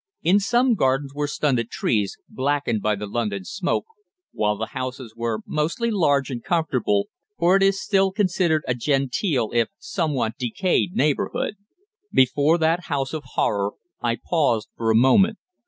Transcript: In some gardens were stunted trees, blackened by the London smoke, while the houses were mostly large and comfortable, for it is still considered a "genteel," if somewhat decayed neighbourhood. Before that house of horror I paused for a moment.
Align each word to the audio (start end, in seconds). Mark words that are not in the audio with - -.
In 0.23 0.39
some 0.39 0.73
gardens 0.73 1.13
were 1.13 1.27
stunted 1.27 1.69
trees, 1.69 2.17
blackened 2.27 2.81
by 2.81 2.95
the 2.95 3.05
London 3.05 3.45
smoke, 3.45 3.85
while 4.31 4.57
the 4.57 4.65
houses 4.73 5.13
were 5.15 5.41
mostly 5.45 5.91
large 5.91 6.31
and 6.31 6.43
comfortable, 6.43 7.09
for 7.37 7.55
it 7.55 7.61
is 7.61 7.79
still 7.79 8.11
considered 8.11 8.63
a 8.67 8.73
"genteel," 8.73 9.51
if 9.53 9.67
somewhat 9.77 10.37
decayed 10.39 10.93
neighbourhood. 10.95 11.53
Before 12.11 12.57
that 12.57 12.85
house 12.85 13.13
of 13.13 13.21
horror 13.35 13.73
I 14.01 14.17
paused 14.27 14.69
for 14.75 14.89
a 14.89 14.95
moment. 14.95 15.37